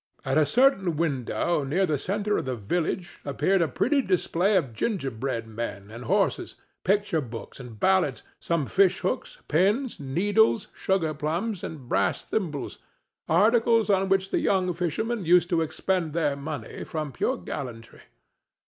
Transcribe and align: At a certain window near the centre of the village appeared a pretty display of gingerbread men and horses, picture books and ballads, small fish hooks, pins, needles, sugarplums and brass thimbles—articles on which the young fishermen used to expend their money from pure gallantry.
At 0.25 0.35
a 0.35 0.47
certain 0.47 0.95
window 0.95 1.63
near 1.63 1.85
the 1.85 1.99
centre 1.99 2.35
of 2.39 2.45
the 2.45 2.55
village 2.55 3.19
appeared 3.23 3.61
a 3.61 3.67
pretty 3.67 4.01
display 4.01 4.57
of 4.57 4.73
gingerbread 4.73 5.45
men 5.45 5.91
and 5.91 6.05
horses, 6.05 6.55
picture 6.83 7.21
books 7.21 7.59
and 7.59 7.79
ballads, 7.79 8.23
small 8.39 8.65
fish 8.65 9.01
hooks, 9.01 9.43
pins, 9.47 9.99
needles, 9.99 10.69
sugarplums 10.75 11.63
and 11.63 11.87
brass 11.87 12.25
thimbles—articles 12.25 13.91
on 13.91 14.09
which 14.09 14.31
the 14.31 14.39
young 14.39 14.73
fishermen 14.73 15.23
used 15.23 15.51
to 15.51 15.61
expend 15.61 16.13
their 16.13 16.35
money 16.35 16.83
from 16.83 17.11
pure 17.11 17.37
gallantry. 17.37 18.01